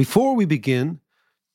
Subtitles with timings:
[0.00, 1.00] Before we begin,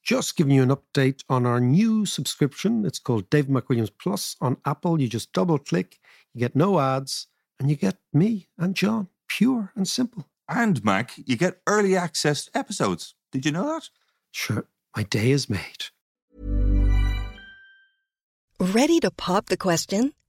[0.03, 2.85] just giving you an update on our new subscription.
[2.85, 5.01] It's called Dave McWilliams Plus on Apple.
[5.01, 5.97] You just double click,
[6.31, 7.25] you get no ads,
[7.59, 10.27] and you get me and John, pure and simple.
[10.47, 13.15] And Mac, you get early access episodes.
[13.31, 13.89] Did you know that?
[14.29, 15.85] Sure, my day is made.
[18.59, 20.13] Ready to pop the question?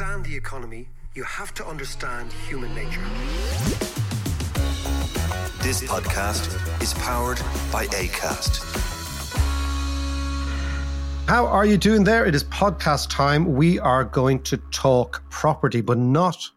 [0.00, 3.02] Understand the economy, you have to understand human nature.
[5.60, 6.48] This podcast
[6.82, 7.36] is powered
[7.70, 8.64] by ACAST.
[11.28, 12.24] How are you doing there?
[12.24, 13.52] It is podcast time.
[13.52, 16.48] We are going to talk property, but not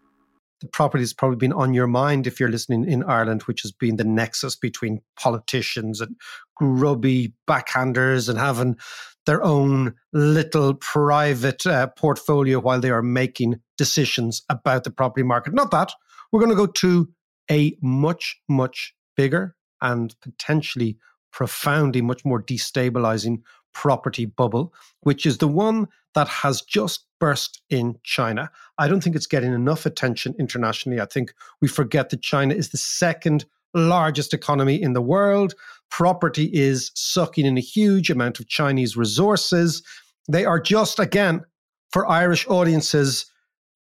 [0.61, 3.73] the property that's probably been on your mind if you're listening in Ireland, which has
[3.73, 6.15] been the nexus between politicians and
[6.55, 8.77] grubby backhanders and having
[9.25, 15.53] their own little private uh, portfolio while they are making decisions about the property market.
[15.53, 15.91] Not that.
[16.31, 17.09] We're going to go to
[17.49, 20.97] a much, much bigger and potentially
[21.31, 23.41] profoundly much more destabilizing
[23.73, 28.49] property bubble, which is the one that has just burst in China.
[28.77, 31.01] I don't think it's getting enough attention internationally.
[31.01, 35.55] I think we forget that China is the second largest economy in the world.
[35.93, 39.83] Property is sucking in a huge amount of Chinese resources.
[40.27, 41.45] They are just, again,
[41.91, 43.27] for Irish audiences,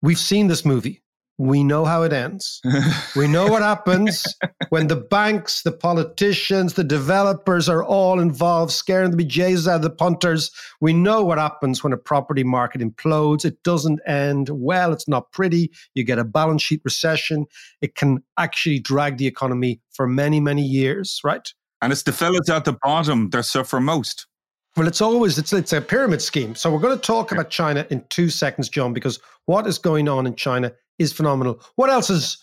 [0.01, 1.03] we've seen this movie.
[1.37, 2.61] We know how it ends.
[3.15, 4.25] we know what happens
[4.69, 9.81] when the banks, the politicians, the developers are all involved, scaring the bejesus out of
[9.83, 10.49] the punters.
[10.81, 13.45] We know what happens when a property market implodes.
[13.45, 14.93] It doesn't end well.
[14.93, 15.71] It's not pretty.
[15.93, 17.45] You get a balance sheet recession.
[17.83, 21.53] It can actually drag the economy for many, many years, right?
[21.81, 24.27] And it's the fellas at the bottom that suffer most.
[24.75, 26.55] Well, it's always it's it's a pyramid scheme.
[26.55, 30.07] So we're going to talk about China in two seconds, John, because what is going
[30.07, 31.61] on in China is phenomenal.
[31.75, 32.37] What else is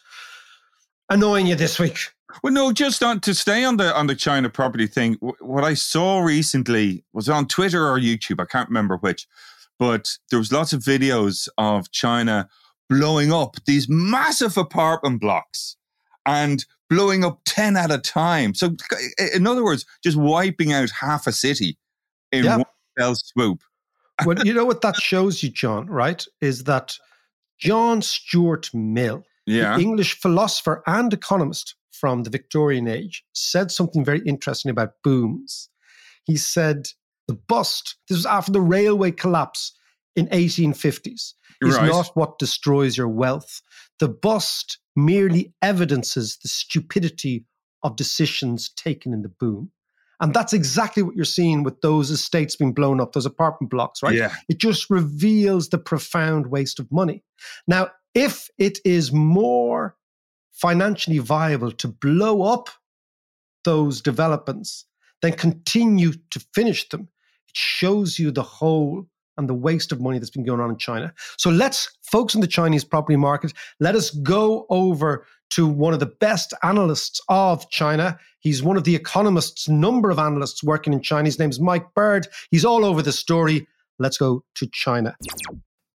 [1.09, 1.99] annoying you this week?
[2.43, 5.15] Well, no, just on to stay on the on the China property thing.
[5.41, 8.41] What I saw recently was on Twitter or YouTube.
[8.41, 9.27] I can't remember which,
[9.79, 12.49] but there was lots of videos of China
[12.89, 15.77] blowing up these massive apartment blocks
[16.25, 18.55] and blowing up ten at a time.
[18.55, 18.77] So,
[19.35, 21.77] in other words, just wiping out half a city
[22.33, 22.65] in one
[22.99, 23.63] fell swoop.
[24.25, 25.87] well, you know what that shows you, John.
[25.87, 26.25] Right?
[26.41, 26.97] Is that
[27.59, 29.77] John Stuart Mill, yeah.
[29.77, 35.69] the English philosopher and economist from the Victorian age, said something very interesting about booms.
[36.25, 36.89] He said
[37.29, 39.73] the bust, this was after the railway collapse
[40.15, 41.89] in 1850s, is Right.
[41.89, 43.63] not what destroys your wealth.
[43.99, 47.45] The bust merely evidences the stupidity
[47.83, 49.71] of decisions taken in the boom.
[50.21, 54.03] And that's exactly what you're seeing with those estates being blown up, those apartment blocks,
[54.03, 54.15] right?
[54.15, 54.34] Yeah.
[54.49, 57.23] It just reveals the profound waste of money.
[57.67, 59.95] Now, if it is more
[60.53, 62.71] financially viable to blow up
[63.65, 64.87] those developments
[65.21, 67.09] than continue to finish them,
[67.49, 70.79] it shows you the whole and the waste of money that's been going on in
[70.79, 71.13] China.
[71.37, 73.53] So let's focus on the Chinese property market.
[73.81, 78.19] Let us go over to one of the best analysts of China.
[78.41, 81.27] He's one of the economists, number of analysts working in China.
[81.27, 82.27] His name's Mike Bird.
[82.51, 83.66] He's all over the story.
[83.99, 85.16] Let's go to China.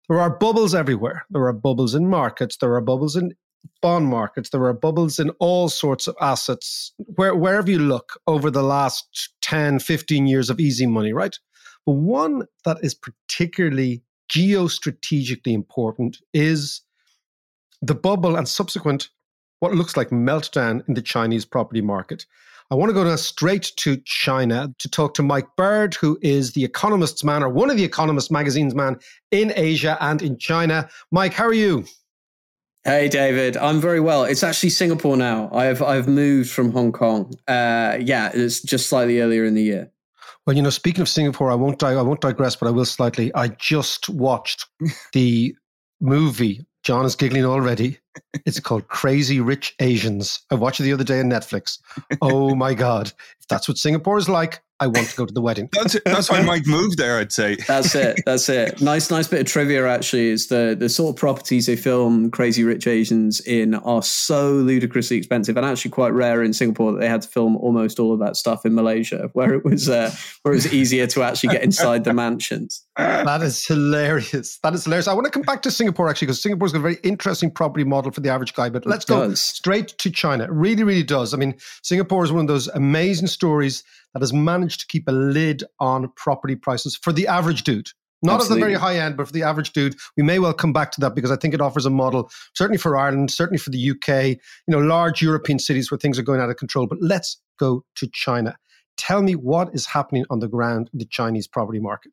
[0.09, 1.25] There are bubbles everywhere.
[1.29, 2.57] There are bubbles in markets.
[2.57, 3.33] There are bubbles in
[3.81, 4.49] bond markets.
[4.49, 9.33] There are bubbles in all sorts of assets, where, wherever you look over the last
[9.41, 11.37] 10, 15 years of easy money, right?
[11.91, 14.01] But one that is particularly
[14.33, 16.79] geostrategically important is
[17.81, 19.09] the bubble and subsequent
[19.59, 22.25] what looks like meltdown in the Chinese property market.
[22.71, 26.53] I want to go now straight to China to talk to Mike Bird, who is
[26.53, 28.97] the Economist's man or one of the Economist magazine's man
[29.31, 30.89] in Asia and in China.
[31.11, 31.83] Mike, how are you?
[32.85, 33.57] Hey, David.
[33.57, 34.23] I'm very well.
[34.23, 35.49] It's actually Singapore now.
[35.51, 37.33] I've I've moved from Hong Kong.
[37.49, 39.91] Uh, yeah, it's just slightly earlier in the year.
[40.45, 42.85] Well, you know, speaking of Singapore, I won't di- I won't digress, but I will
[42.85, 43.33] slightly.
[43.35, 44.65] I just watched
[45.13, 45.55] the
[45.99, 46.65] movie.
[46.83, 47.99] John is giggling already.
[48.45, 50.41] It's called Crazy Rich Asians.
[50.49, 51.77] I watched it the other day on Netflix.
[52.21, 53.11] Oh my god!
[53.41, 55.69] If that's what Singapore is like, I want to go to the wedding.
[55.73, 57.19] That's that's why Mike moved there.
[57.19, 57.55] I'd say.
[57.67, 58.19] That's it.
[58.25, 58.81] That's it.
[58.81, 59.87] Nice, nice bit of trivia.
[59.87, 64.53] Actually, is the the sort of properties they film Crazy Rich Asians in are so
[64.53, 68.11] ludicrously expensive and actually quite rare in Singapore that they had to film almost all
[68.11, 70.11] of that stuff in Malaysia, where it was uh,
[70.41, 72.83] where it was easier to actually get inside the mansions.
[72.97, 74.57] That is hilarious.
[74.63, 75.07] That is hilarious.
[75.07, 77.83] I want to come back to Singapore actually because Singapore's got a very interesting property
[77.83, 78.69] model for the average guy.
[78.69, 80.45] But let's go straight to China.
[80.45, 81.35] It really, really does.
[81.35, 83.83] I mean, Singapore is one of those amazing stories
[84.13, 87.89] that has managed to keep a lid on property prices for the average dude.
[88.21, 88.61] Not Absolutely.
[88.61, 90.91] at the very high end, but for the average dude, we may well come back
[90.91, 93.89] to that because I think it offers a model, certainly for Ireland, certainly for the
[93.89, 96.85] UK, you know, large European cities where things are going out of control.
[96.85, 98.55] But let's go to China.
[98.95, 102.11] Tell me what is happening on the ground in the Chinese property market.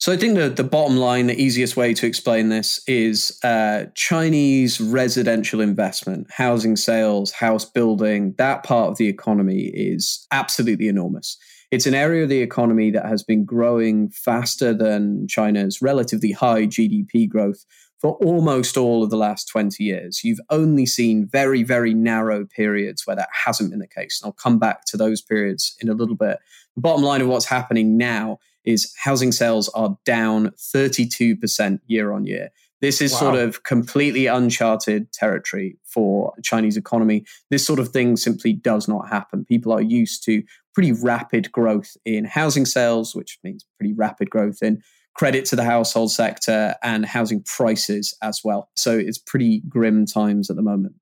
[0.00, 3.84] So I think the, the bottom line, the easiest way to explain this is uh,
[3.94, 11.36] Chinese residential investment, housing sales, house building, that part of the economy is absolutely enormous.
[11.70, 16.62] It's an area of the economy that has been growing faster than China's relatively high
[16.62, 17.66] GDP growth
[17.98, 20.24] for almost all of the last 20 years.
[20.24, 24.18] You've only seen very, very narrow periods where that hasn't been the case.
[24.22, 26.38] And I'll come back to those periods in a little bit.
[26.74, 32.24] The bottom line of what's happening now is housing sales are down 32% year on
[32.24, 32.50] year.
[32.80, 33.18] This is wow.
[33.18, 37.24] sort of completely uncharted territory for the Chinese economy.
[37.50, 39.44] This sort of thing simply does not happen.
[39.44, 40.42] People are used to
[40.74, 44.82] pretty rapid growth in housing sales, which means pretty rapid growth in
[45.14, 48.70] credit to the household sector and housing prices as well.
[48.76, 50.94] So it's pretty grim times at the moment.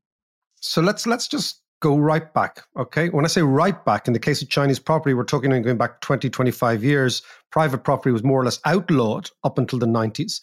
[0.61, 2.62] So let's let's just go right back.
[2.76, 3.08] Okay.
[3.08, 6.00] When I say right back, in the case of Chinese property, we're talking going back
[6.00, 7.22] 20, 25 years.
[7.50, 10.40] Private property was more or less outlawed up until the 90s.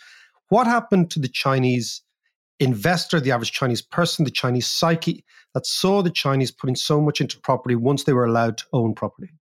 [0.49, 2.01] What happened to the Chinese
[2.59, 7.19] investor, the average Chinese person, the Chinese psyche that saw the Chinese putting so much
[7.19, 9.31] into property once they were allowed to own property?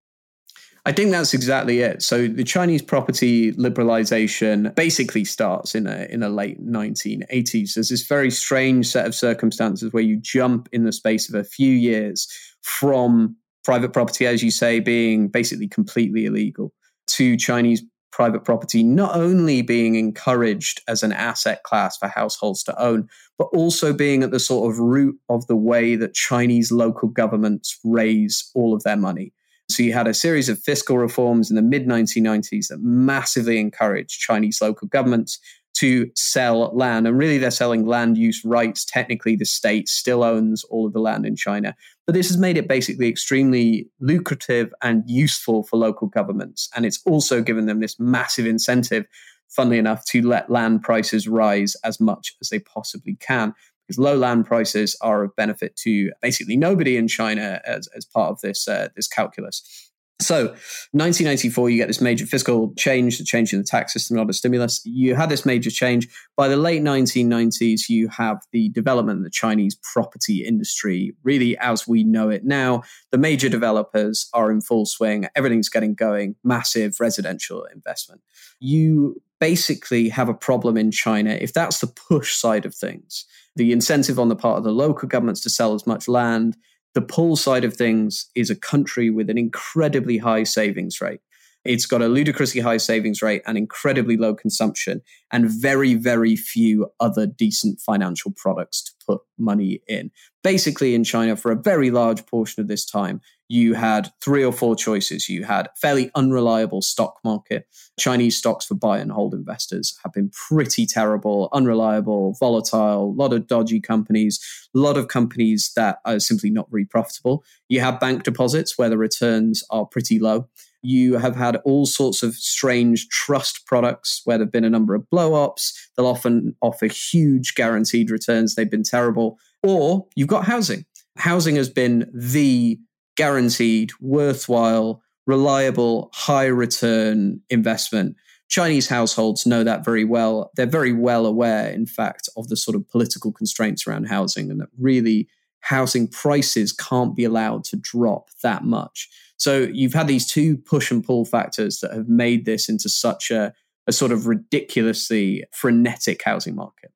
[0.87, 2.03] I think that's exactly it.
[2.03, 7.75] So the Chinese property liberalization basically starts in a in the late 1980s.
[7.75, 11.45] There's this very strange set of circumstances where you jump in the space of a
[11.45, 12.29] few years
[12.61, 16.73] from private property, as you say, being basically completely illegal
[17.07, 17.83] to Chinese
[18.13, 23.09] private property not only being encouraged as an asset class for households to own,
[23.39, 27.77] but also being at the sort of root of the way that Chinese local governments
[27.83, 29.33] raise all of their money.
[29.71, 34.21] So you had a series of fiscal reforms in the mid 1990s that massively encouraged
[34.21, 35.39] Chinese local governments
[35.79, 37.07] to sell land.
[37.07, 38.85] And really, they're selling land use rights.
[38.85, 41.75] Technically, the state still owns all of the land in China.
[42.07, 46.69] But this has made it basically extremely lucrative and useful for local governments.
[46.77, 49.07] And it's also given them this massive incentive,
[49.49, 53.55] funnily enough, to let land prices rise as much as they possibly can
[53.87, 58.31] because low land prices are of benefit to basically nobody in China as, as part
[58.31, 59.91] of this uh, this calculus.
[60.21, 60.45] So,
[60.93, 64.33] 1994, you get this major fiscal change, the change in the tax system, not a
[64.33, 64.81] stimulus.
[64.85, 66.09] You had this major change.
[66.37, 71.89] By the late 1990s, you have the development of the Chinese property industry, really as
[71.89, 72.85] we know it now.
[73.11, 78.23] The major developers are in full swing, everything's getting going, massive residential investment.
[78.61, 83.73] You basically have a problem in China if that's the push side of things the
[83.73, 86.57] incentive on the part of the local governments to sell as much land.
[86.95, 91.21] The pull side of things is a country with an incredibly high savings rate.
[91.65, 95.01] It's got a ludicrously high savings rate and incredibly low consumption,
[95.33, 100.11] and very, very few other decent financial products to put money in.
[100.43, 104.53] Basically, in China, for a very large portion of this time, you had three or
[104.53, 105.29] four choices.
[105.29, 107.67] You had fairly unreliable stock market.
[107.99, 113.33] Chinese stocks for buy and hold investors have been pretty terrible, unreliable, volatile, a lot
[113.33, 114.41] of dodgy companies,
[114.75, 117.45] a lot of companies that are simply not very profitable.
[117.69, 120.49] You have bank deposits where the returns are pretty low.
[120.85, 124.95] You have had all sorts of strange trust products where there have been a number
[124.95, 125.91] of blow ups.
[125.97, 128.55] They'll often offer huge guaranteed returns.
[128.55, 129.39] They've been terrible.
[129.63, 130.85] Or you've got housing.
[131.17, 132.79] Housing has been the
[133.17, 138.17] guaranteed, worthwhile, reliable, high return investment.
[138.49, 140.51] Chinese households know that very well.
[140.57, 144.61] They're very well aware, in fact, of the sort of political constraints around housing and
[144.61, 145.29] that really
[145.65, 149.09] housing prices can't be allowed to drop that much.
[149.39, 153.31] So you've had these two push and pull factors that have made this into such
[153.31, 153.53] a,
[153.87, 156.93] a sort of ridiculously frenetic housing market.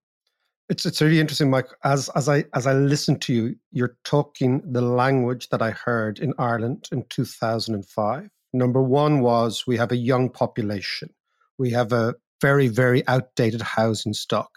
[0.69, 1.69] It's it's really interesting, Mike.
[1.83, 6.19] As as I as I listen to you, you're talking the language that I heard
[6.19, 8.29] in Ireland in 2005.
[8.53, 11.09] Number one was we have a young population.
[11.57, 14.51] We have a very, very outdated housing stock.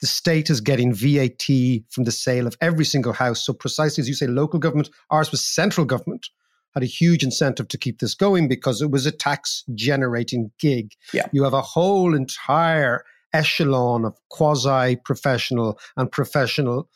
[0.00, 1.46] The state is getting VAT
[1.90, 3.44] from the sale of every single house.
[3.44, 6.28] So, precisely as you say, local government, ours was central government,
[6.74, 10.92] had a huge incentive to keep this going because it was a tax generating gig.
[11.14, 11.26] Yeah.
[11.32, 16.88] You have a whole entire echelon of quasi professional and professional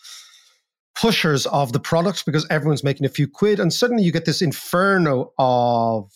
[0.94, 3.58] pushers of the product because everyone's making a few quid.
[3.58, 6.10] And suddenly you get this inferno of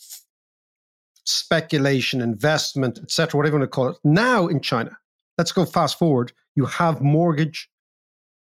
[1.25, 3.97] speculation, investment, etc., whatever you want to call it.
[4.05, 4.97] Now in China,
[5.39, 6.33] let's go fast forward.
[6.55, 7.69] You have mortgage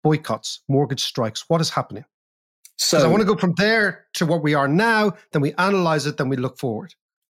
[0.04, 1.46] boycotts, mortgage strikes.
[1.48, 2.06] What is happening?
[2.78, 5.14] So I want to go from there to what we are now.
[5.34, 6.16] Then we analyze it.
[6.16, 6.96] Then we look forward.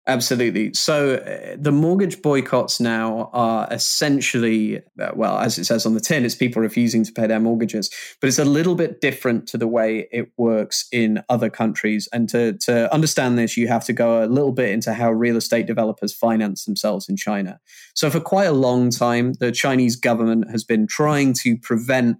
[0.09, 0.75] Absolutely.
[0.75, 6.01] So uh, the mortgage boycotts now are essentially, uh, well, as it says on the
[6.01, 7.89] tin, it's people refusing to pay their mortgages.
[8.21, 12.09] But it's a little bit different to the way it works in other countries.
[12.13, 15.37] And to, to understand this, you have to go a little bit into how real
[15.37, 17.61] estate developers finance themselves in China.
[17.95, 22.17] So for quite a long time, the Chinese government has been trying to prevent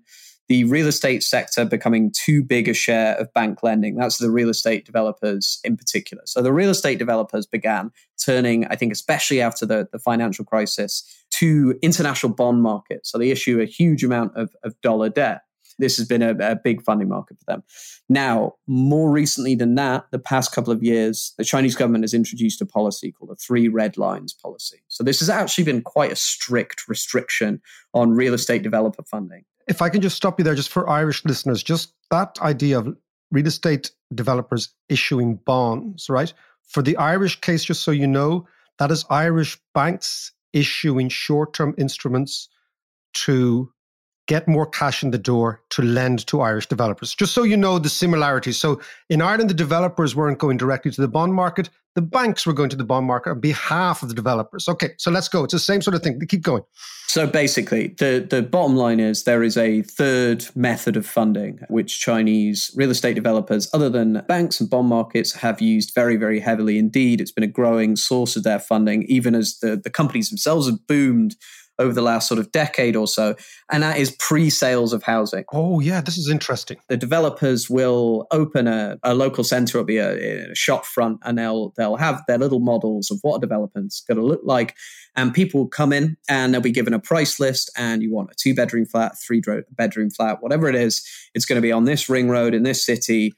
[0.53, 3.97] the real estate sector becoming too big a share of bank lending.
[3.97, 6.25] That's the real estate developers in particular.
[6.27, 7.91] So the real estate developers began
[8.23, 13.11] turning, I think, especially after the, the financial crisis, to international bond markets.
[13.11, 15.41] So they issue a huge amount of, of dollar debt.
[15.79, 17.63] This has been a, a, big funding market for them.
[18.11, 22.61] Now, more recently than that, the past couple of years, the Chinese government has introduced
[22.61, 24.83] a policy called the Three Red Lines policy.
[24.89, 27.63] So this has actually been quite a strict restriction
[27.95, 31.25] on real estate developer funding if I can just stop you there, just for Irish
[31.25, 32.97] listeners, just that idea of
[33.31, 36.33] real estate developers issuing bonds, right?
[36.69, 38.47] For the Irish case, just so you know,
[38.79, 42.49] that is Irish banks issuing short term instruments
[43.15, 43.71] to
[44.29, 47.15] get more cash in the door to lend to Irish developers.
[47.15, 48.57] Just so you know the similarities.
[48.57, 51.69] So in Ireland, the developers weren't going directly to the bond market.
[51.95, 54.69] The banks were going to the bond market on behalf of the developers.
[54.69, 55.45] Okay, so let's go.
[55.45, 56.19] It's the same sort of thing.
[56.27, 56.63] Keep going.
[57.07, 62.01] So basically, the, the bottom line is there is a third method of funding which
[62.01, 66.79] Chinese real estate developers, other than banks and bond markets, have used very, very heavily
[66.79, 67.21] indeed.
[67.21, 70.87] It's been a growing source of their funding, even as the, the companies themselves have
[70.87, 71.37] boomed
[71.83, 73.35] over the last sort of decade or so,
[73.71, 75.45] and that is pre-sales of housing.
[75.53, 76.79] Oh yeah, this is interesting.
[76.89, 81.39] The developers will open a, a local centre, it'll be a, a, shop front, and
[81.39, 84.75] they'll they'll have their little models of what a development's going to look like,
[85.17, 88.31] and people will come in and they'll be given a price list, and you want
[88.31, 91.85] a two bedroom flat, three bedroom flat, whatever it is, it's going to be on
[91.85, 93.33] this ring road in this city.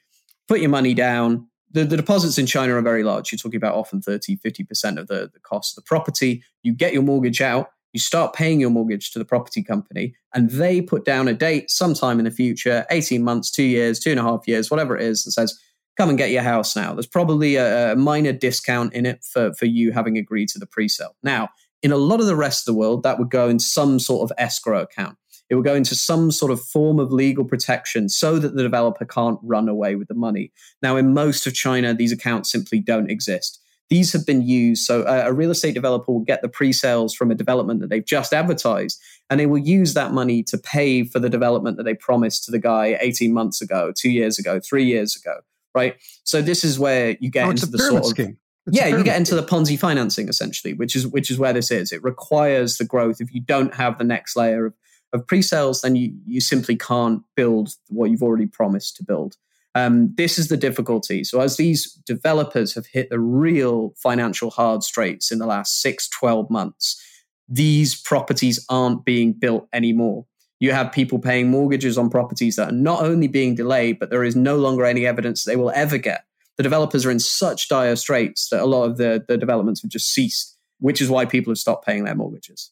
[0.47, 3.33] Put your money down, the, the, deposits in China are very large.
[3.33, 6.43] You're talking about often 30, 50% of the, the cost of the property.
[6.63, 10.51] You get your mortgage out, you start paying your mortgage to the property company and
[10.51, 14.21] they put down a date sometime in the future 18 months two years two and
[14.21, 15.59] a half years whatever it is that says
[15.97, 16.93] come and get your house now.
[16.93, 20.67] There's probably a, a minor discount in it for, for you having agreed to the
[20.67, 21.17] pre-sale.
[21.23, 21.49] Now
[21.83, 24.29] in a lot of the rest of the world that would go in some sort
[24.29, 25.17] of escrow account.
[25.51, 29.05] It would go into some sort of form of legal protection so that the developer
[29.05, 30.51] can't run away with the money.
[30.83, 33.61] Now in most of china these accounts simply don't exist
[33.91, 34.85] these have been used.
[34.85, 38.05] So a, a real estate developer will get the pre-sales from a development that they've
[38.05, 39.01] just advertised,
[39.31, 42.51] and they will use that money to pay for the development that they promised to
[42.51, 45.41] the guy 18 months ago, two years ago, three years ago,
[45.75, 45.97] right?
[46.25, 48.39] So this is where you get oh, into the sort of scheme.
[48.67, 51.71] It's yeah, you get into the Ponzi financing essentially, which is which is where this
[51.71, 51.93] is.
[51.93, 53.21] It requires the growth.
[53.21, 54.75] If you don't have the next layer of,
[55.13, 59.37] of pre-sales, then you you simply can't build what you've already promised to build.
[59.75, 61.25] Um, this is the difficulty.
[61.25, 66.09] So, as these developers have hit the real financial hard straits in the last six,
[66.09, 67.03] 12 months,
[67.49, 70.27] these properties aren't being built anymore.
[70.61, 74.25] You have people paying mortgages on properties that are not only being delayed, but there
[74.25, 76.25] is no longer any evidence they will ever get.
[76.57, 79.91] The developers are in such dire straits that a lot of the, the developments have
[79.91, 82.71] just ceased, which is why people have stopped paying their mortgages.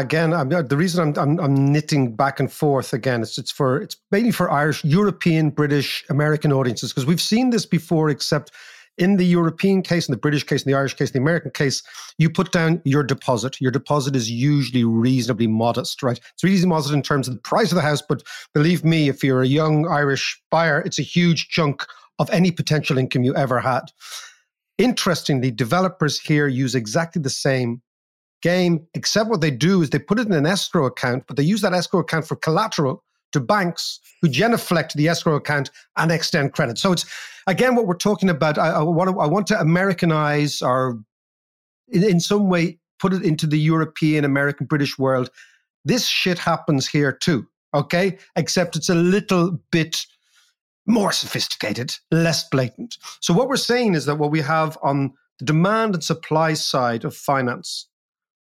[0.00, 3.80] Again, I'm, the reason I'm, I'm, I'm knitting back and forth again is it's for
[3.80, 8.52] it's mainly for Irish, European, British, American audiences because we've seen this before, except
[8.98, 11.50] in the European case, in the British case, in the Irish case, in the American
[11.50, 11.82] case,
[12.18, 13.60] you put down your deposit.
[13.60, 16.20] Your deposit is usually reasonably modest, right?
[16.34, 18.22] It's reasonably modest in terms of the price of the house, but
[18.54, 21.86] believe me, if you're a young Irish buyer, it's a huge chunk
[22.18, 23.90] of any potential income you ever had.
[24.78, 27.80] Interestingly, developers here use exactly the same
[28.42, 31.42] game, except what they do is they put it in an escrow account, but they
[31.42, 36.52] use that escrow account for collateral to banks who genuflect the escrow account and extend
[36.52, 36.78] credit.
[36.78, 37.06] So it's
[37.46, 38.58] again what we're talking about.
[38.58, 41.00] I, I want to I want to Americanize or
[41.88, 45.28] in, in some way put it into the European, American, British world.
[45.84, 47.46] this shit happens here too.
[47.74, 48.18] Okay.
[48.36, 50.06] Except it's a little bit
[50.86, 52.98] more sophisticated, less blatant.
[53.20, 57.04] So, what we're saying is that what we have on the demand and supply side
[57.04, 57.86] of finance,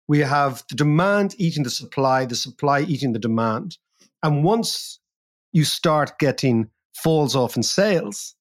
[0.10, 3.78] we have the demand eating the supply, the supply eating the demand.
[4.24, 5.00] And once
[5.54, 8.36] you start getting falls off in sales,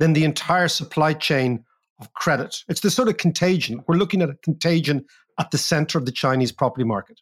[0.00, 1.64] then the entire supply chain
[2.00, 3.84] of credit, it's the sort of contagion.
[3.86, 5.06] We're looking at a contagion
[5.38, 7.20] at the center of the Chinese property market.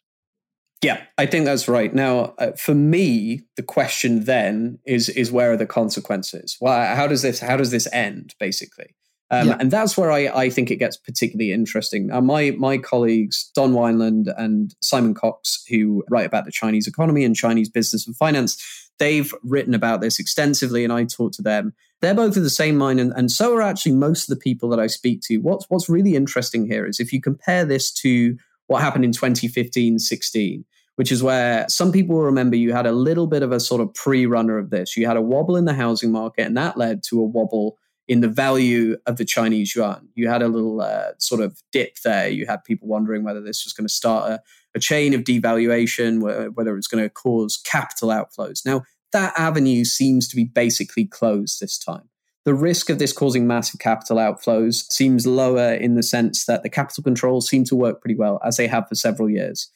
[0.83, 1.93] Yeah, I think that's right.
[1.93, 6.57] Now, uh, for me, the question then is is where are the consequences?
[6.59, 8.95] Well, how does this how does this end basically?
[9.31, 9.57] Um, yeah.
[9.59, 12.07] And that's where I, I think it gets particularly interesting.
[12.07, 17.23] Now, my my colleagues Don Weinland and Simon Cox, who write about the Chinese economy
[17.23, 21.73] and Chinese business and finance, they've written about this extensively, and I talked to them.
[22.01, 24.69] They're both of the same mind, and, and so are actually most of the people
[24.69, 25.37] that I speak to.
[25.37, 29.97] What's what's really interesting here is if you compare this to what happened in 2015
[29.97, 30.65] 16,
[30.97, 33.81] which is where some people will remember you had a little bit of a sort
[33.81, 34.95] of pre runner of this.
[34.95, 38.21] You had a wobble in the housing market, and that led to a wobble in
[38.21, 40.07] the value of the Chinese yuan.
[40.13, 42.29] You had a little uh, sort of dip there.
[42.29, 44.41] You had people wondering whether this was going to start a,
[44.75, 46.21] a chain of devaluation,
[46.53, 48.65] whether it was going to cause capital outflows.
[48.65, 52.09] Now, that avenue seems to be basically closed this time.
[52.43, 56.69] The risk of this causing massive capital outflows seems lower in the sense that the
[56.69, 59.71] capital controls seem to work pretty well, as they have for several years.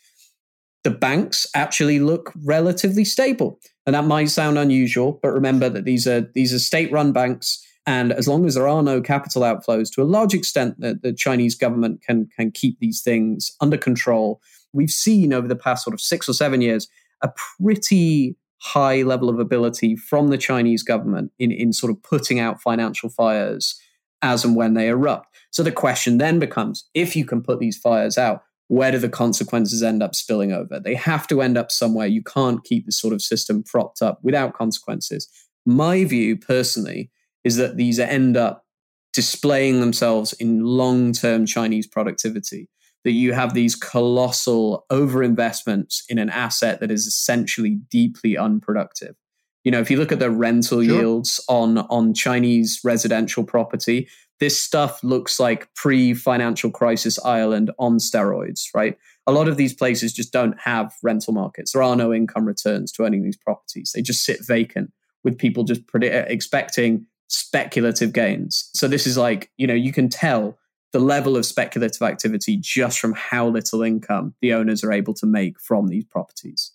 [0.84, 3.60] The banks actually look relatively stable.
[3.88, 7.66] And that might sound unusual, but remember that these are these are state-run banks.
[7.90, 11.12] And as long as there are no capital outflows, to a large extent, that the
[11.12, 14.40] Chinese government can can keep these things under control.
[14.74, 16.88] We've seen over the past sort of six or seven years
[17.24, 22.40] a pretty high level of ability from the Chinese government in, in sort of putting
[22.40, 23.82] out financial fires
[24.22, 25.36] as and when they erupt.
[25.50, 29.10] So the question then becomes if you can put these fires out, where do the
[29.10, 30.80] consequences end up spilling over?
[30.80, 32.06] They have to end up somewhere.
[32.06, 35.28] You can't keep this sort of system propped up without consequences.
[35.66, 37.10] My view personally
[37.44, 38.66] is that these end up
[39.14, 42.70] displaying themselves in long term Chinese productivity
[43.04, 49.16] that you have these colossal overinvestments in an asset that is essentially deeply unproductive.
[49.64, 51.00] You know, if you look at the rental sure.
[51.00, 54.08] yields on on Chinese residential property,
[54.40, 58.98] this stuff looks like pre-financial crisis Ireland on steroids, right?
[59.28, 61.74] A lot of these places just don't have rental markets.
[61.74, 63.92] There are no income returns to owning these properties.
[63.94, 64.92] They just sit vacant
[65.24, 68.70] with people just expecting speculative gains.
[68.74, 70.58] So this is like, you know, you can tell
[70.92, 75.26] the level of speculative activity just from how little income the owners are able to
[75.26, 76.72] make from these properties.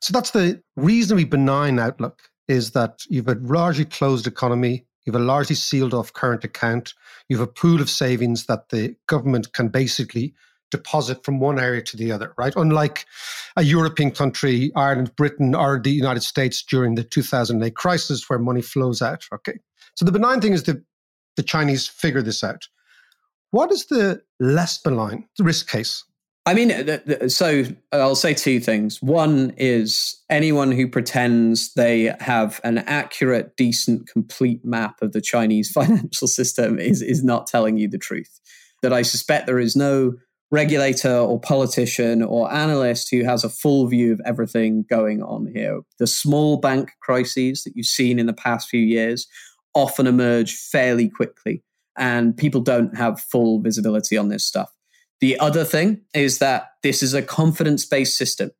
[0.00, 5.20] So that's the reasonably benign outlook is that you've a largely closed economy, you've a
[5.20, 6.94] largely sealed off current account,
[7.28, 10.34] you've a pool of savings that the government can basically
[10.70, 12.52] deposit from one area to the other, right?
[12.56, 13.06] Unlike
[13.56, 18.62] a European country, Ireland, Britain, or the United States during the 2008 crisis where money
[18.62, 19.26] flows out.
[19.32, 19.58] Okay.
[19.94, 20.82] So the benign thing is that
[21.36, 22.68] the Chinese figure this out.
[23.50, 26.04] What is the less benign risk case?
[26.46, 29.02] I mean, so I'll say two things.
[29.02, 35.70] One is anyone who pretends they have an accurate, decent, complete map of the Chinese
[35.72, 38.40] financial system is, is not telling you the truth.
[38.82, 40.14] That I suspect there is no
[40.50, 45.80] regulator or politician or analyst who has a full view of everything going on here.
[45.98, 49.28] The small bank crises that you've seen in the past few years
[49.74, 51.62] often emerge fairly quickly
[51.96, 54.70] and people don't have full visibility on this stuff.
[55.20, 58.50] The other thing is that this is a confidence based system.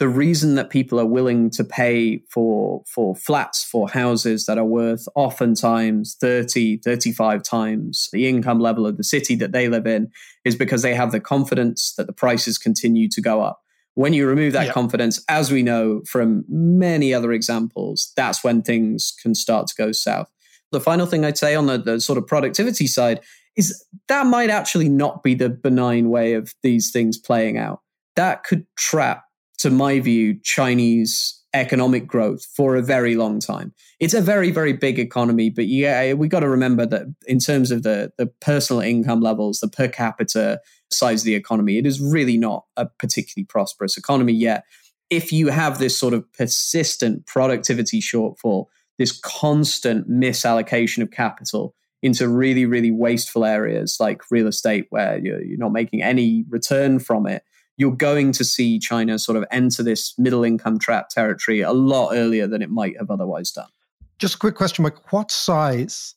[0.00, 4.64] The reason that people are willing to pay for, for flats, for houses that are
[4.64, 10.10] worth oftentimes 30, 35 times the income level of the city that they live in
[10.44, 13.60] is because they have the confidence that the prices continue to go up.
[13.94, 19.12] When you remove that confidence, as we know from many other examples, that's when things
[19.22, 20.30] can start to go south.
[20.72, 23.20] The final thing I'd say on the, the sort of productivity side
[23.54, 27.82] is that might actually not be the benign way of these things playing out.
[28.16, 29.24] That could trap,
[29.60, 33.74] to my view, Chinese economic growth for a very long time.
[33.98, 37.70] It's a very, very big economy, but yeah, we got to remember that in terms
[37.70, 42.00] of the, the personal income levels, the per capita size of the economy, it is
[42.00, 44.64] really not a particularly prosperous economy yet.
[45.10, 48.66] If you have this sort of persistent productivity shortfall,
[48.98, 55.42] this constant misallocation of capital into really, really wasteful areas like real estate, where you're,
[55.42, 57.42] you're not making any return from it,
[57.80, 62.10] you're going to see China sort of enter this middle income trap territory a lot
[62.12, 63.70] earlier than it might have otherwise done.
[64.18, 65.10] Just a quick question, Mike.
[65.14, 66.14] What size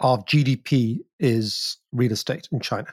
[0.00, 2.88] of GDP is real estate in China?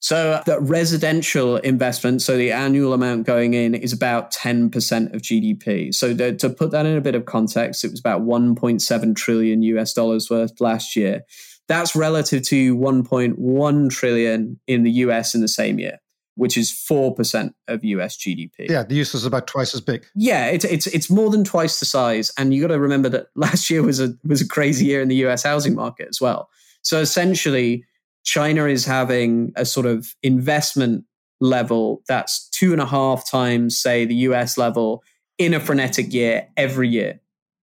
[0.00, 5.94] So the residential investment, so the annual amount going in is about 10% of GDP.
[5.94, 9.62] So the, to put that in a bit of context, it was about 1.7 trillion
[9.62, 11.24] US dollars worth last year.
[11.66, 15.98] That's relative to 1.1 trillion in the US in the same year
[16.38, 18.70] which is 4% of US GDP.
[18.70, 20.06] Yeah, the US is about twice as big.
[20.14, 23.26] Yeah, it's it's it's more than twice the size and you got to remember that
[23.34, 26.48] last year was a was a crazy year in the US housing market as well.
[26.82, 27.84] So essentially
[28.24, 31.04] China is having a sort of investment
[31.40, 35.02] level that's two and a half times, say, the US level
[35.38, 37.20] in a frenetic year every year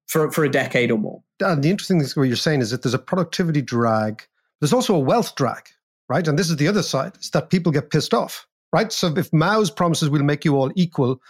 [0.06, 1.22] for, for a decade or more.
[1.40, 4.22] And the interesting thing what you're saying is that there's a productivity drag.
[4.60, 5.68] There's also a wealth drag,
[6.08, 6.26] right?
[6.26, 8.92] And this is the other side, is that people get pissed off right?
[8.92, 11.22] So if Mao's promises will make you all equal,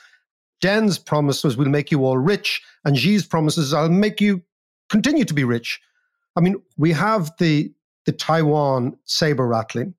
[0.62, 4.42] Deng's promises will make you all rich, and Xi's promises I'll make you
[4.88, 5.78] continue to be rich.
[6.36, 7.70] I mean, we have the
[8.06, 9.92] the Taiwan saber rattling.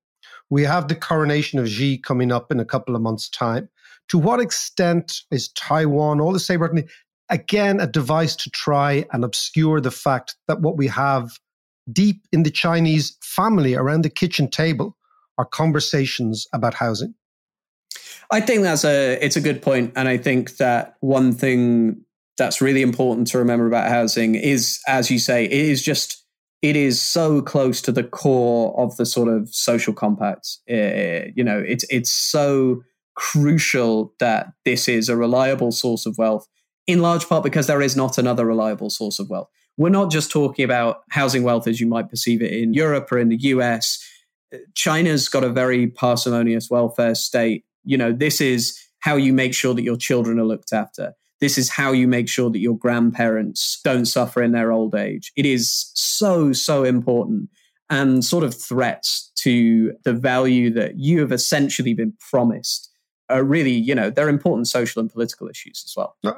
[0.49, 3.69] We have the coronation of Xi coming up in a couple of months' time.
[4.09, 6.89] To what extent is Taiwan, all the saber rattling,
[7.29, 11.39] again, a device to try and obscure the fact that what we have
[11.91, 14.97] deep in the Chinese family around the kitchen table
[15.37, 17.13] are conversations about housing?
[18.31, 22.01] I think that's a it's a good point, and I think that one thing
[22.37, 26.23] that's really important to remember about housing is, as you say, it is just
[26.61, 30.57] it is so close to the core of the sort of social compact.
[30.69, 32.81] Uh, you know, it's it's so
[33.15, 36.47] crucial that this is a reliable source of wealth,
[36.87, 39.49] in large part because there is not another reliable source of wealth.
[39.77, 43.19] We're not just talking about housing wealth as you might perceive it in Europe or
[43.19, 44.03] in the US.
[44.73, 49.73] China's got a very parsimonious welfare state you know, this is how you make sure
[49.73, 51.13] that your children are looked after.
[51.41, 55.31] This is how you make sure that your grandparents don't suffer in their old age.
[55.35, 57.49] It is so, so important
[57.89, 62.89] and sort of threats to the value that you have essentially been promised
[63.29, 66.15] are really, you know, they're important social and political issues as well.
[66.23, 66.33] Uh,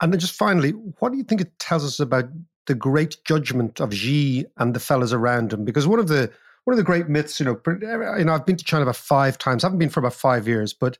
[0.00, 2.26] and then just finally, what do you think it tells us about
[2.66, 5.64] the great judgment of Xi and the fellows around him?
[5.64, 6.30] Because one of the
[6.66, 7.60] one of the great myths, you know,
[8.18, 9.62] you know, I've been to China about five times.
[9.62, 10.98] I haven't been for about five years, but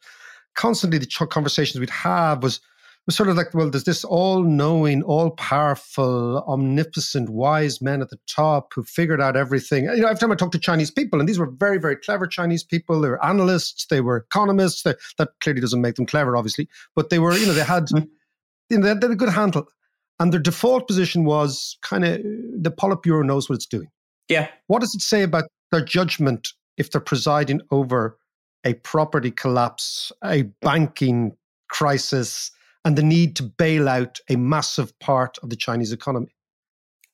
[0.55, 2.61] constantly the conversations we'd have was
[3.07, 8.73] was sort of like, well, there's this all-knowing, all-powerful, omnipotent, wise men at the top
[8.75, 9.85] who figured out everything.
[9.85, 12.27] You know, every time I talk to Chinese people, and these were very, very clever
[12.27, 13.01] Chinese people.
[13.01, 14.83] They were analysts, they were economists.
[14.83, 17.89] They, that clearly doesn't make them clever, obviously, but they were, you know, they had,
[17.91, 17.99] hmm.
[18.71, 19.67] you know, they had, they had a good handle.
[20.19, 23.89] And their default position was kind of the Politburo knows what it's doing.
[24.29, 24.49] Yeah.
[24.67, 25.45] What does it say about
[25.77, 28.19] their judgment if they're presiding over
[28.65, 31.37] a property collapse, a banking
[31.69, 32.51] crisis,
[32.85, 36.35] and the need to bail out a massive part of the Chinese economy?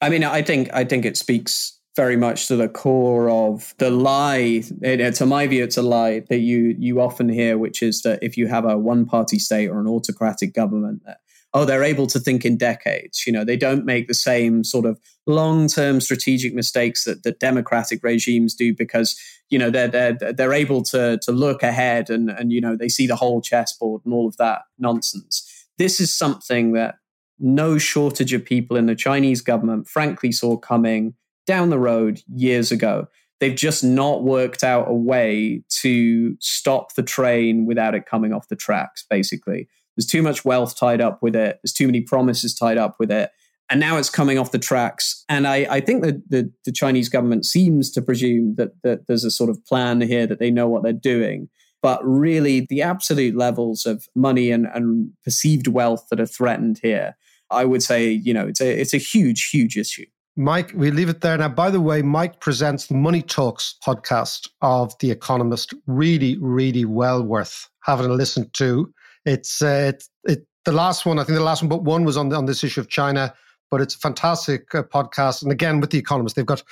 [0.00, 3.90] I mean, I think I think it speaks very much to the core of the
[3.90, 4.62] lie.
[4.80, 8.22] It, to my view, it's a lie that you you often hear, which is that
[8.22, 11.18] if you have a one party state or an autocratic government, that
[11.54, 13.26] oh, they're able to think in decades.
[13.26, 17.40] You know, they don't make the same sort of long term strategic mistakes that, that
[17.40, 19.18] democratic regimes do because,
[19.50, 22.88] you know, they're, they're, they're able to, to look ahead and, and, you know, they
[22.88, 25.48] see the whole chessboard and all of that nonsense.
[25.78, 26.96] This is something that
[27.38, 31.14] no shortage of people in the Chinese government, frankly, saw coming
[31.46, 33.08] down the road years ago.
[33.40, 38.46] They've just not worked out a way to stop the train without it coming off
[38.46, 39.68] the tracks, basically.
[39.96, 41.58] There's too much wealth tied up with it.
[41.62, 43.30] There's too many promises tied up with it.
[43.70, 45.24] And now it's coming off the tracks.
[45.28, 49.24] And I, I think that the, the Chinese government seems to presume that, that there's
[49.24, 51.48] a sort of plan here that they know what they're doing.
[51.80, 57.16] But really, the absolute levels of money and, and perceived wealth that are threatened here,
[57.50, 60.06] I would say, you know, it's a, it's a huge, huge issue.
[60.36, 61.36] Mike, we leave it there.
[61.36, 65.74] Now, by the way, Mike presents the Money Talks podcast of The Economist.
[65.86, 68.92] Really, really well worth having a listen to.
[69.24, 71.18] It's uh, it, it, the last one.
[71.18, 73.34] I think the last one, but one was on on this issue of China.
[73.70, 76.62] But it's a fantastic uh, podcast, and again with the Economist, they've got,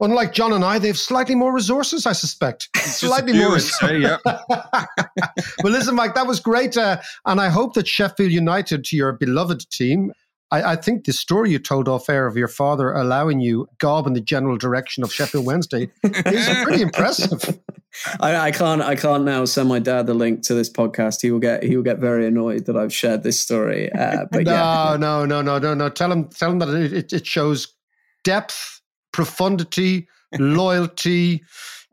[0.00, 2.04] unlike John and I, they have slightly more resources.
[2.04, 3.58] I suspect slightly more.
[3.58, 4.18] Say, yeah.
[4.26, 9.12] well, listen, Mike, that was great, uh, and I hope that Sheffield United, to your
[9.12, 10.12] beloved team,
[10.52, 14.06] I, I, think the story you told off air of your father allowing you gob
[14.06, 17.58] in the general direction of Sheffield Wednesday is pretty impressive.
[18.20, 21.20] I, I, can't I can't now send my dad the link to this podcast.
[21.22, 23.92] He will get he will get very annoyed that I've shared this story.
[23.92, 24.96] Uh, but no, yeah.
[24.98, 25.88] no, no, no, no, no.
[25.88, 27.74] Tell him tell him that it, it shows
[28.24, 28.80] depth,
[29.12, 31.42] profundity, loyalty,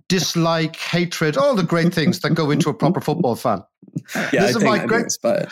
[0.08, 3.64] dislike, hatred, all the great things that go into a proper football fan.
[4.34, 5.48] Yeah, Listen, I think Mike, great.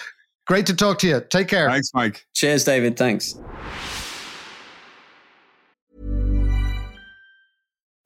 [0.48, 1.22] Great to talk to you.
[1.30, 1.70] Take care.
[1.70, 2.26] Thanks, Mike.
[2.34, 2.96] Cheers, David.
[2.98, 3.36] Thanks.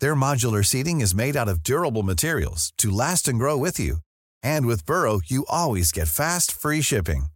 [0.00, 3.98] Their modular seating is made out of durable materials to last and grow with you.
[4.42, 7.26] And with Burrow, you always get fast, free shipping.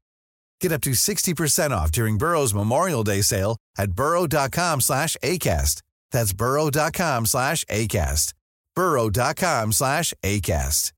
[0.61, 5.83] Get up to 60% off during Burrow's Memorial Day sale at burrow.com slash ACAST.
[6.11, 8.35] That's burrow.com slash ACAST.
[8.75, 10.93] burrow.com slash ACAST.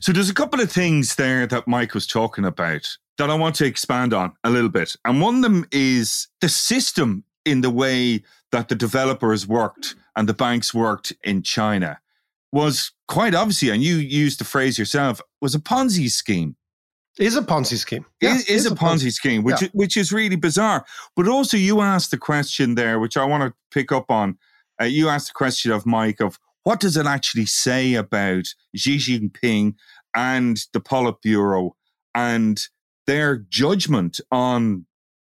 [0.00, 3.54] So there's a couple of things there that Mike was talking about that I want
[3.56, 4.94] to expand on a little bit.
[5.04, 10.28] And one of them is the system in the way that the developers worked and
[10.28, 12.00] the banks worked in China
[12.52, 16.56] was quite obviously, and you used the phrase yourself, was a Ponzi scheme.
[17.18, 18.04] Is a Ponzi scheme.
[18.20, 19.68] Yeah, it is, a, Ponzi, Ponzi scheme, which yeah.
[19.72, 20.84] which is really bizarre.
[21.14, 24.36] But also, you asked the question there, which I want to pick up on.
[24.80, 28.98] Uh, you asked the question of Mike of what does it actually say about Xi
[28.98, 29.74] Jinping
[30.14, 31.70] and the Politburo
[32.14, 32.68] and
[33.06, 34.86] their judgment on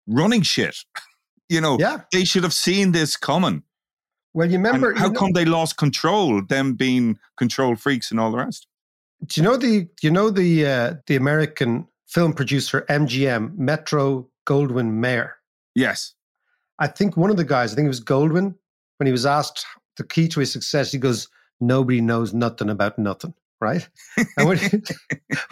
[0.08, 0.78] running shit?
[1.50, 2.02] you know, yeah.
[2.12, 3.64] they should have seen this coming.
[4.34, 6.42] Well, you remember and how you know, come they lost control?
[6.42, 8.68] Them being control freaks and all the rest.
[9.26, 14.92] Do you know the you know the uh, the American film producer MGM Metro Goldwyn
[14.92, 15.38] Mayer?
[15.74, 16.16] Yes,
[16.80, 17.72] I think one of the guys.
[17.72, 18.56] I think it was Goldwyn
[18.98, 20.92] when he was asked the key to his success.
[20.92, 21.30] He goes,
[21.62, 23.88] "Nobody knows nothing about nothing." Right?
[24.38, 24.82] And what he,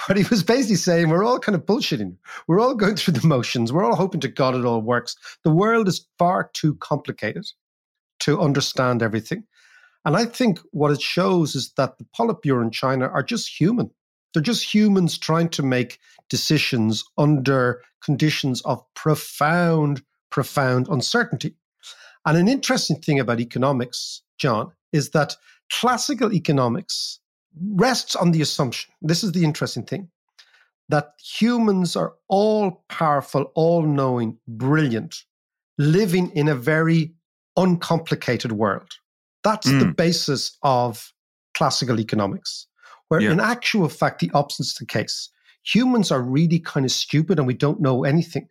[0.07, 2.15] what he was basically saying, we're all kind of bullshitting.
[2.47, 3.71] We're all going through the motions.
[3.71, 5.15] We're all hoping to God it all works.
[5.43, 7.45] The world is far too complicated
[8.21, 9.43] to understand everything.
[10.05, 13.89] And I think what it shows is that the Politburo in China are just human.
[14.33, 21.55] They're just humans trying to make decisions under conditions of profound, profound uncertainty.
[22.25, 25.35] And an interesting thing about economics, John, is that
[25.71, 27.19] classical economics
[27.75, 30.09] rests on the assumption this is the interesting thing
[30.89, 35.23] that humans are all powerful, all knowing, brilliant,
[35.77, 37.13] living in a very
[37.57, 38.91] uncomplicated world.
[39.43, 39.79] That's mm.
[39.79, 41.13] the basis of
[41.53, 42.67] classical economics,
[43.07, 43.31] where yeah.
[43.31, 45.29] in actual fact, the opposite is the case.
[45.65, 48.49] Humans are really kind of stupid and we don't know anything.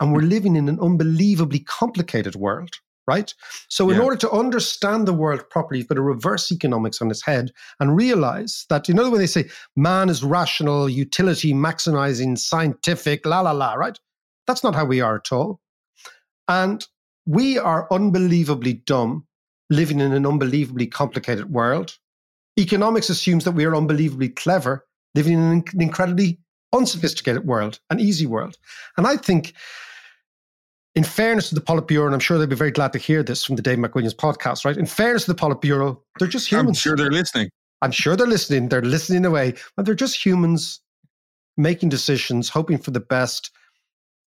[0.00, 2.74] And we're living in an unbelievably complicated world
[3.06, 3.32] right?
[3.68, 4.02] So, in yeah.
[4.02, 7.96] order to understand the world properly, you've got to reverse economics on its head and
[7.96, 13.52] realize that, you know, when they say man is rational, utility maximizing, scientific, la la
[13.52, 13.98] la, right?
[14.46, 15.60] That's not how we are at all.
[16.48, 16.84] And
[17.26, 19.26] we are unbelievably dumb
[19.68, 21.96] living in an unbelievably complicated world.
[22.58, 26.38] Economics assumes that we are unbelievably clever living in an incredibly
[26.74, 28.56] unsophisticated world, an easy world.
[28.96, 29.54] And I think
[30.96, 33.44] in fairness to the Politburo, and I'm sure they'll be very glad to hear this
[33.44, 34.76] from the Dave McWilliams podcast, right?
[34.76, 36.78] In fairness to the Politburo, they're just humans.
[36.78, 37.50] I'm sure they're listening.
[37.82, 38.70] I'm sure they're listening.
[38.70, 40.80] They're listening away, but they're just humans
[41.58, 43.50] making decisions, hoping for the best.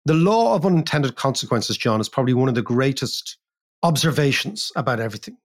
[0.05, 3.38] The law of unintended consequences, John, is probably one of the greatest
[3.83, 5.38] observations about everything.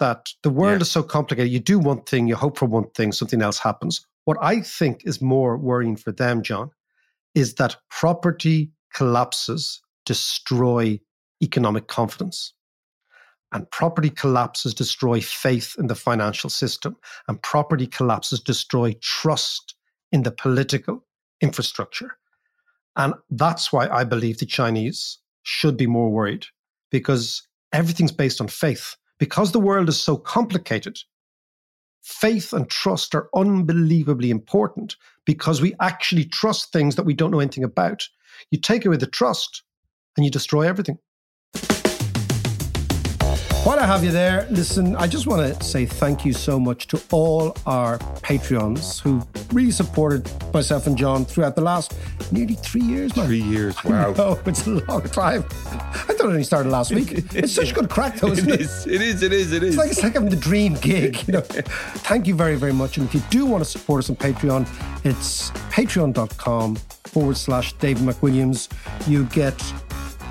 [0.00, 0.82] That the world yeah.
[0.82, 1.52] is so complicated.
[1.52, 4.04] You do one thing, you hope for one thing, something else happens.
[4.24, 6.70] What I think is more worrying for them, John,
[7.34, 11.00] is that property collapses destroy
[11.42, 12.52] economic confidence.
[13.52, 16.96] And property collapses destroy faith in the financial system.
[17.28, 19.74] And property collapses destroy trust
[20.10, 21.04] in the political
[21.40, 22.16] infrastructure.
[22.96, 26.46] And that's why I believe the Chinese should be more worried
[26.90, 28.96] because everything's based on faith.
[29.18, 30.98] Because the world is so complicated,
[32.02, 37.40] faith and trust are unbelievably important because we actually trust things that we don't know
[37.40, 38.08] anything about.
[38.50, 39.62] You take away the trust,
[40.16, 40.98] and you destroy everything.
[43.64, 46.86] While I have you there, listen, I just want to say thank you so much
[46.88, 51.96] to all our Patreons who really supported myself and John throughout the last
[52.30, 53.26] nearly three years, man.
[53.26, 54.12] Three years, wow.
[54.18, 55.44] Oh, it's a long time.
[55.46, 57.10] I thought it only started last week.
[57.34, 58.60] It's such a good crack, though, isn't it?
[58.60, 59.68] It is, it is, it is, it is.
[59.70, 61.26] It's like it's like having the dream gig.
[61.26, 61.40] You know.
[62.04, 62.98] Thank you very, very much.
[62.98, 64.68] And if you do want to support us on Patreon,
[65.06, 68.68] it's patreon.com forward slash David McWilliams.
[69.08, 69.58] You get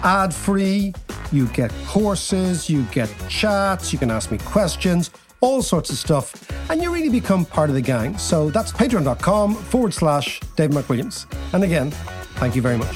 [0.03, 0.93] ad free,
[1.31, 5.09] you get courses, you get chats, you can ask me questions,
[5.41, 8.17] all sorts of stuff, and you really become part of the gang.
[8.17, 11.25] So that's patreon.com forward slash David McWilliams.
[11.53, 11.91] And again,
[12.35, 12.95] thank you very much.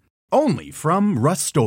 [0.31, 1.57] Only from Rust